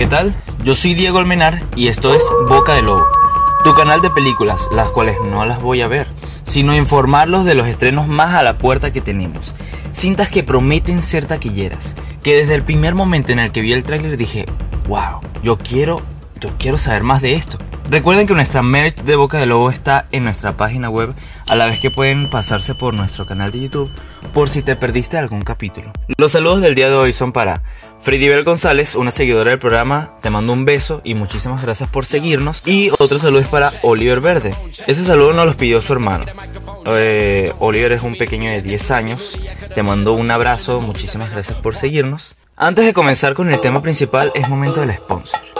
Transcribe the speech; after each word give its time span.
¿Qué 0.00 0.06
tal? 0.06 0.34
Yo 0.64 0.74
soy 0.74 0.94
Diego 0.94 1.18
Almenar 1.18 1.62
y 1.76 1.88
esto 1.88 2.14
es 2.14 2.24
Boca 2.48 2.72
de 2.72 2.80
Lobo, 2.80 3.06
tu 3.64 3.74
canal 3.74 4.00
de 4.00 4.08
películas, 4.08 4.66
las 4.72 4.88
cuales 4.88 5.18
no 5.22 5.44
las 5.44 5.60
voy 5.60 5.82
a 5.82 5.88
ver, 5.88 6.06
sino 6.44 6.74
informarlos 6.74 7.44
de 7.44 7.54
los 7.54 7.66
estrenos 7.66 8.08
más 8.08 8.34
a 8.34 8.42
la 8.42 8.56
puerta 8.56 8.92
que 8.92 9.02
tenemos. 9.02 9.54
Cintas 9.92 10.30
que 10.30 10.42
prometen 10.42 11.02
ser 11.02 11.26
taquilleras, 11.26 11.94
que 12.22 12.34
desde 12.34 12.54
el 12.54 12.62
primer 12.62 12.94
momento 12.94 13.32
en 13.32 13.40
el 13.40 13.52
que 13.52 13.60
vi 13.60 13.74
el 13.74 13.82
tráiler 13.82 14.16
dije, 14.16 14.46
wow, 14.88 15.20
yo 15.42 15.58
quiero, 15.58 16.00
yo 16.40 16.48
quiero 16.58 16.78
saber 16.78 17.02
más 17.02 17.20
de 17.20 17.34
esto. 17.34 17.58
Recuerden 17.90 18.28
que 18.28 18.34
nuestra 18.34 18.62
merch 18.62 19.02
de 19.02 19.16
Boca 19.16 19.38
de 19.38 19.46
Lobo 19.46 19.68
está 19.68 20.06
en 20.12 20.22
nuestra 20.22 20.56
página 20.56 20.88
web, 20.88 21.12
a 21.48 21.56
la 21.56 21.66
vez 21.66 21.80
que 21.80 21.90
pueden 21.90 22.30
pasarse 22.30 22.76
por 22.76 22.94
nuestro 22.94 23.26
canal 23.26 23.50
de 23.50 23.62
YouTube 23.62 23.90
por 24.32 24.48
si 24.48 24.62
te 24.62 24.76
perdiste 24.76 25.18
algún 25.18 25.42
capítulo. 25.42 25.90
Los 26.16 26.30
saludos 26.30 26.60
del 26.60 26.76
día 26.76 26.88
de 26.88 26.94
hoy 26.94 27.12
son 27.12 27.32
para 27.32 27.64
Freddy 27.98 28.28
Bel 28.28 28.44
González, 28.44 28.94
una 28.94 29.10
seguidora 29.10 29.50
del 29.50 29.58
programa, 29.58 30.14
te 30.22 30.30
mando 30.30 30.52
un 30.52 30.64
beso 30.64 31.00
y 31.02 31.14
muchísimas 31.14 31.62
gracias 31.62 31.90
por 31.90 32.06
seguirnos. 32.06 32.62
Y 32.64 32.90
otro 32.96 33.18
saludo 33.18 33.40
es 33.40 33.48
para 33.48 33.72
Oliver 33.82 34.20
Verde. 34.20 34.54
Ese 34.86 35.02
saludo 35.02 35.32
nos 35.32 35.46
lo 35.46 35.56
pidió 35.56 35.82
su 35.82 35.92
hermano. 35.92 36.26
Eh, 36.86 37.52
Oliver 37.58 37.90
es 37.90 38.02
un 38.02 38.16
pequeño 38.16 38.52
de 38.52 38.62
10 38.62 38.90
años, 38.92 39.36
te 39.74 39.82
mando 39.82 40.12
un 40.12 40.30
abrazo, 40.30 40.80
muchísimas 40.80 41.32
gracias 41.32 41.58
por 41.58 41.74
seguirnos. 41.74 42.36
Antes 42.56 42.86
de 42.86 42.92
comenzar 42.92 43.34
con 43.34 43.52
el 43.52 43.60
tema 43.60 43.82
principal, 43.82 44.30
es 44.36 44.48
momento 44.48 44.80
del 44.80 44.94
sponsor. 44.94 45.59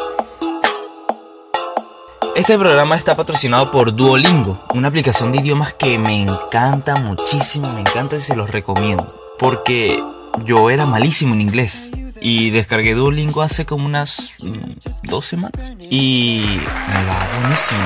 Este 2.36 2.56
programa 2.56 2.96
está 2.96 3.16
patrocinado 3.16 3.70
por 3.70 3.94
Duolingo, 3.94 4.64
una 4.72 4.88
aplicación 4.88 5.32
de 5.32 5.38
idiomas 5.38 5.74
que 5.74 5.98
me 5.98 6.22
encanta 6.22 6.94
muchísimo, 6.96 7.72
me 7.72 7.80
encanta 7.80 8.16
y 8.16 8.20
se 8.20 8.36
los 8.36 8.50
recomiendo. 8.50 9.14
Porque 9.38 10.02
yo 10.44 10.70
era 10.70 10.86
malísimo 10.86 11.34
en 11.34 11.40
inglés 11.40 11.90
y 12.20 12.50
descargué 12.50 12.94
Duolingo 12.94 13.42
hace 13.42 13.66
como 13.66 13.84
unas 13.84 14.32
mm, 14.42 15.08
dos 15.08 15.26
semanas 15.26 15.72
y 15.80 16.58
me 16.88 17.06
va 17.06 17.40
buenísimo. 17.40 17.80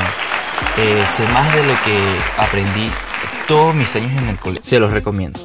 Eh, 0.77 1.05
sé 1.09 1.27
más 1.29 1.53
de 1.55 1.65
lo 1.65 1.75
que 1.85 1.99
aprendí 2.39 2.91
todos 3.49 3.75
mis 3.75 3.97
años 3.97 4.13
en 4.13 4.29
el 4.29 4.37
colegio. 4.39 4.65
Se 4.65 4.79
los 4.79 4.93
recomiendo. 4.93 5.41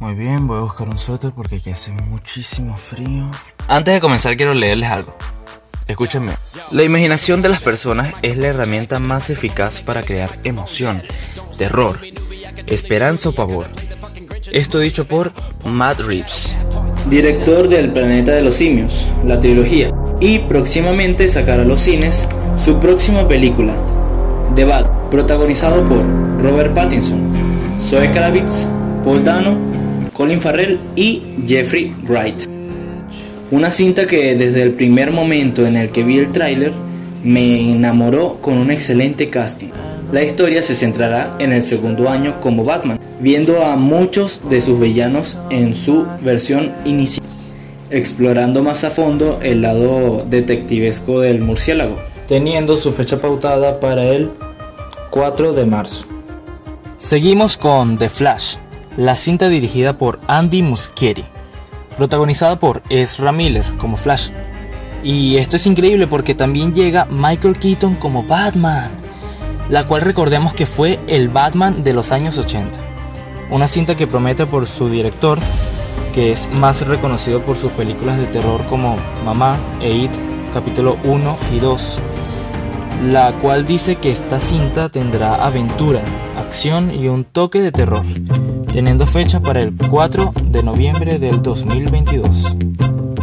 Muy 0.00 0.14
bien, 0.14 0.46
voy 0.46 0.58
a 0.58 0.62
buscar 0.62 0.88
un 0.88 0.98
suéter 0.98 1.32
porque 1.32 1.56
aquí 1.56 1.70
hace 1.70 1.92
muchísimo 1.92 2.76
frío. 2.76 3.30
Antes 3.68 3.94
de 3.94 4.00
comenzar 4.00 4.36
quiero 4.36 4.54
leerles 4.54 4.90
algo. 4.90 5.16
Escúchenme. 5.88 6.32
La 6.70 6.84
imaginación 6.84 7.40
de 7.40 7.48
las 7.48 7.62
personas 7.62 8.14
es 8.20 8.36
la 8.36 8.48
herramienta 8.48 8.98
más 8.98 9.30
eficaz 9.30 9.80
para 9.80 10.02
crear 10.02 10.30
emoción, 10.44 11.02
terror, 11.56 11.98
esperanza 12.66 13.30
o 13.30 13.32
pavor. 13.32 13.68
Esto 14.52 14.78
dicho 14.78 15.06
por 15.06 15.32
Matt 15.64 16.00
Reeves, 16.00 16.54
director 17.08 17.68
del 17.68 17.90
Planeta 17.90 18.32
de 18.32 18.42
los 18.42 18.56
Simios, 18.56 19.08
la 19.26 19.40
trilogía, 19.40 19.90
y 20.20 20.40
próximamente 20.40 21.26
sacará 21.26 21.62
a 21.62 21.66
los 21.66 21.80
cines 21.80 22.28
su 22.62 22.78
próxima 22.78 23.26
película, 23.26 23.74
The 24.54 24.64
Bat, 24.64 24.86
protagonizado 25.10 25.84
por 25.86 26.04
Robert 26.42 26.74
Pattinson, 26.74 27.32
Zoe 27.80 28.10
Kravitz, 28.10 28.66
Paul 29.04 29.24
Dano, 29.24 29.58
Colin 30.12 30.40
Farrell 30.40 30.78
y 30.96 31.22
Jeffrey 31.46 31.94
Wright. 32.04 32.57
Una 33.50 33.70
cinta 33.70 34.06
que 34.06 34.34
desde 34.34 34.62
el 34.62 34.74
primer 34.74 35.10
momento 35.10 35.66
en 35.66 35.76
el 35.76 35.88
que 35.88 36.02
vi 36.02 36.18
el 36.18 36.32
tráiler 36.32 36.70
me 37.24 37.72
enamoró 37.72 38.42
con 38.42 38.58
un 38.58 38.70
excelente 38.70 39.30
casting. 39.30 39.68
La 40.12 40.22
historia 40.22 40.62
se 40.62 40.74
centrará 40.74 41.34
en 41.38 41.54
el 41.54 41.62
segundo 41.62 42.10
año 42.10 42.42
como 42.42 42.62
Batman, 42.62 43.00
viendo 43.20 43.64
a 43.64 43.76
muchos 43.76 44.42
de 44.50 44.60
sus 44.60 44.78
villanos 44.78 45.38
en 45.48 45.74
su 45.74 46.06
versión 46.22 46.74
inicial, 46.84 47.24
explorando 47.88 48.62
más 48.62 48.84
a 48.84 48.90
fondo 48.90 49.38
el 49.40 49.62
lado 49.62 50.26
detectivesco 50.28 51.20
del 51.20 51.40
murciélago, 51.40 51.96
teniendo 52.26 52.76
su 52.76 52.92
fecha 52.92 53.18
pautada 53.18 53.80
para 53.80 54.04
el 54.04 54.30
4 55.08 55.54
de 55.54 55.64
marzo. 55.64 56.04
Seguimos 56.98 57.56
con 57.56 57.96
The 57.96 58.10
Flash, 58.10 58.56
la 58.98 59.16
cinta 59.16 59.48
dirigida 59.48 59.96
por 59.96 60.20
Andy 60.26 60.62
Muschietti 60.62 61.24
protagonizada 61.98 62.58
por 62.58 62.82
Ezra 62.88 63.32
Miller 63.32 63.64
como 63.76 63.98
Flash. 63.98 64.30
Y 65.02 65.36
esto 65.36 65.56
es 65.56 65.66
increíble 65.66 66.06
porque 66.06 66.34
también 66.34 66.72
llega 66.72 67.06
Michael 67.10 67.58
Keaton 67.58 67.96
como 67.96 68.22
Batman, 68.22 68.90
la 69.68 69.86
cual 69.86 70.02
recordemos 70.02 70.54
que 70.54 70.64
fue 70.64 70.98
el 71.08 71.28
Batman 71.28 71.84
de 71.84 71.92
los 71.92 72.10
años 72.12 72.38
80. 72.38 72.70
Una 73.50 73.68
cinta 73.68 73.96
que 73.96 74.06
promete 74.06 74.46
por 74.46 74.66
su 74.66 74.88
director, 74.88 75.38
que 76.14 76.32
es 76.32 76.48
más 76.52 76.86
reconocido 76.86 77.42
por 77.42 77.56
sus 77.56 77.72
películas 77.72 78.16
de 78.18 78.26
terror 78.26 78.64
como 78.66 78.96
Mamá 79.24 79.56
e 79.80 79.90
It, 79.90 80.12
capítulo 80.54 80.98
1 81.04 81.36
y 81.54 81.58
2, 81.58 81.98
la 83.10 83.32
cual 83.32 83.66
dice 83.66 83.96
que 83.96 84.10
esta 84.10 84.40
cinta 84.40 84.88
tendrá 84.88 85.34
aventura, 85.34 86.00
acción 86.36 86.92
y 86.94 87.08
un 87.08 87.24
toque 87.24 87.60
de 87.60 87.72
terror 87.72 88.04
teniendo 88.78 89.08
fecha 89.08 89.40
para 89.40 89.60
el 89.60 89.74
4 89.76 90.34
de 90.40 90.62
noviembre 90.62 91.18
del 91.18 91.42
2022. 91.42 92.54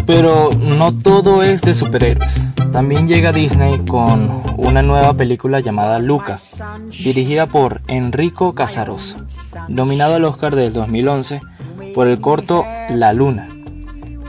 Pero 0.06 0.50
no 0.54 0.94
todo 0.94 1.44
es 1.44 1.62
de 1.62 1.74
superhéroes. 1.74 2.46
También 2.74 3.08
llega 3.08 3.32
Disney 3.32 3.86
con 3.86 4.44
una 4.58 4.84
nueva 4.84 5.14
película 5.14 5.62
llamada 5.62 6.00
Lucas, 6.00 6.62
dirigida 6.90 7.48
por 7.48 7.80
Enrico 7.88 8.54
Casarosa, 8.54 9.26
nominado 9.70 10.16
al 10.16 10.26
Oscar 10.26 10.58
del 10.58 10.74
2011 10.74 11.40
por 11.94 12.10
el 12.10 12.20
corto 12.20 12.66
La 12.90 13.14
Luna. 13.14 13.48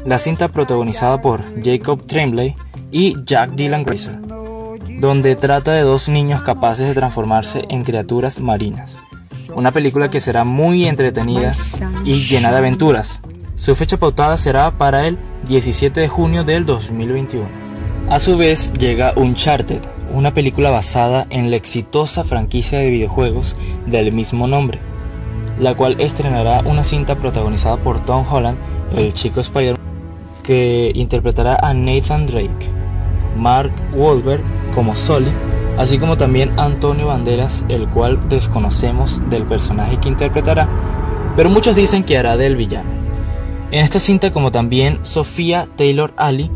La 0.05 0.19
cinta 0.19 0.47
protagonizada 0.47 1.21
por 1.23 1.43
Jacob 1.61 2.07
Tremblay 2.07 2.55
y 2.93 3.17
Jack 3.25 3.51
Dylan 3.57 3.83
Grazer, 3.83 4.17
donde 5.01 5.35
trata 5.35 5.73
de 5.73 5.83
dos 5.83 6.09
niños 6.09 6.43
capaces 6.43 6.87
de 6.87 6.95
transformarse 6.95 7.65
en 7.69 7.83
criaturas 7.83 8.39
marinas 8.39 9.01
una 9.55 9.73
película 9.73 10.11
que 10.11 10.21
será 10.21 10.45
muy 10.45 10.87
entretenida 10.87 11.53
y 12.05 12.15
llena 12.15 12.51
de 12.51 12.59
aventuras. 12.59 13.21
Su 13.57 13.75
fecha 13.75 13.97
pautada 13.97 14.37
será 14.37 14.77
para 14.77 15.07
el 15.07 15.19
17 15.49 16.01
de 16.01 16.09
junio 16.09 16.45
del 16.45 16.67
2021. 16.67 17.49
A 18.09 18.21
su 18.21 18.37
vez 18.37 18.73
llega 18.75 19.15
Uncharted, 19.17 19.81
una 20.12 20.34
película 20.34 20.71
basada 20.71 21.27
en 21.31 21.51
la 21.51 21.57
exitosa 21.57 22.23
franquicia 22.23 22.79
de 22.79 22.91
videojuegos 22.91 23.57
del 23.87 24.12
mismo 24.12 24.47
nombre, 24.47 24.79
la 25.59 25.75
cual 25.75 25.97
estrenará 25.99 26.61
una 26.61 26.84
cinta 26.84 27.17
protagonizada 27.17 27.77
por 27.78 28.05
Tom 28.05 28.25
Holland, 28.31 28.59
el 28.95 29.13
chico 29.15 29.41
Spider-Man, 29.41 29.81
que 30.43 30.93
interpretará 30.95 31.59
a 31.61 31.75
Nathan 31.75 32.27
Drake, 32.27 32.71
Mark 33.37 33.73
Wahlberg 33.95 34.43
como 34.75 34.95
Sully 34.95 35.33
así 35.77 35.99
como 35.99 36.17
también 36.17 36.59
Antonio 36.59 37.07
Banderas, 37.07 37.65
el 37.69 37.89
cual 37.89 38.29
desconocemos 38.29 39.21
del 39.31 39.45
personaje 39.45 39.99
que 39.99 40.09
interpretará, 40.09 40.69
pero 41.37 41.51
muchos 41.51 41.77
dicen 41.77 42.05
que 42.05 42.19
hará 42.19 42.37
del 42.37 42.57
villano. 42.57 42.91
En 43.71 43.85
esta 43.85 44.01
cinta 44.01 44.31
como 44.31 44.53
también 44.53 45.01
Sofía 45.03 45.69
Taylor 45.77 46.13
Ali 46.17 46.51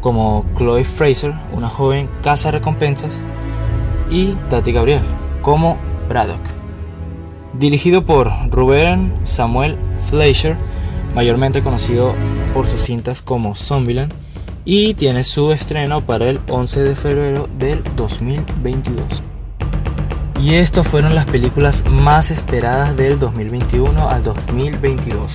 como 0.00 0.44
Chloe 0.56 0.84
Fraser, 0.84 1.34
una 1.52 1.68
joven 1.68 2.08
casa 2.22 2.50
recompensas, 2.50 3.22
y 4.10 4.32
Tati 4.50 4.72
Gabriel 4.72 5.02
como 5.42 5.78
Braddock. 6.08 6.40
Dirigido 7.54 8.04
por 8.04 8.30
Ruben 8.50 9.14
Samuel 9.24 9.78
Fleischer, 10.08 10.56
mayormente 11.14 11.62
conocido 11.62 12.14
por 12.52 12.66
sus 12.66 12.82
cintas 12.82 13.22
como 13.22 13.54
Zombieland, 13.54 14.12
y 14.64 14.94
tiene 14.94 15.24
su 15.24 15.52
estreno 15.52 16.00
para 16.00 16.26
el 16.26 16.40
11 16.48 16.82
de 16.82 16.94
febrero 16.94 17.48
del 17.58 17.82
2022. 17.96 19.22
Y 20.40 20.54
estas 20.54 20.86
fueron 20.86 21.14
las 21.14 21.26
películas 21.26 21.84
más 21.88 22.30
esperadas 22.30 22.96
del 22.96 23.18
2021 23.18 24.08
al 24.08 24.22
2022, 24.24 25.32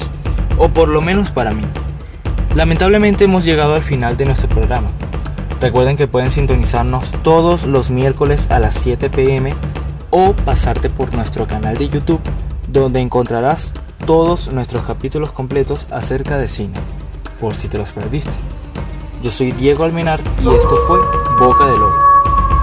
o 0.58 0.70
por 0.70 0.90
lo 0.90 1.02
menos 1.02 1.30
para 1.32 1.52
mí. 1.52 1.64
Lamentablemente 2.56 3.26
hemos 3.26 3.46
llegado 3.46 3.76
al 3.76 3.84
final 3.84 4.18
de 4.18 4.26
nuestro 4.26 4.50
programa. 4.50 4.90
Recuerden 5.62 5.98
que 5.98 6.08
pueden 6.08 6.32
sintonizarnos 6.32 7.12
todos 7.24 7.66
los 7.66 7.90
miércoles 7.90 8.48
a 8.50 8.60
las 8.60 8.76
7 8.76 9.10
pm 9.10 9.54
o 10.10 10.34
pasarte 10.34 10.90
por 10.90 11.14
nuestro 11.14 11.46
canal 11.48 11.78
de 11.78 11.90
YouTube 11.90 12.22
donde 12.68 13.00
encontrarás 13.00 13.74
todos 14.06 14.52
nuestros 14.52 14.84
capítulos 14.84 15.32
completos 15.32 15.88
acerca 15.92 16.38
de 16.38 16.48
cine, 16.48 16.76
por 17.40 17.56
si 17.56 17.68
te 17.68 17.78
los 17.78 17.92
perdiste. 17.92 18.32
Yo 19.22 19.30
soy 19.30 19.52
Diego 19.52 19.84
Almenar 19.84 20.22
y 20.42 20.50
esto 20.50 20.76
fue 20.88 20.98
Boca 21.40 21.66
de 21.66 21.78
Lobo, 21.78 21.94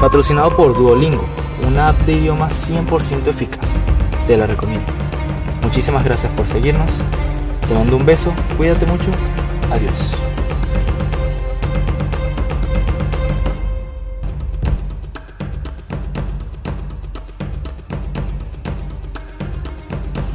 patrocinado 0.00 0.56
por 0.56 0.74
Duolingo, 0.74 1.24
una 1.66 1.90
app 1.90 1.98
de 2.06 2.14
idiomas 2.14 2.70
100% 2.70 3.26
eficaz. 3.28 3.68
Te 4.26 4.38
la 4.38 4.46
recomiendo. 4.46 4.90
Muchísimas 5.62 6.02
gracias 6.02 6.32
por 6.32 6.46
seguirnos. 6.46 6.90
Te 7.68 7.74
mando 7.74 7.96
un 7.96 8.06
beso, 8.06 8.32
cuídate 8.56 8.86
mucho. 8.86 9.10
Adiós. 9.70 10.14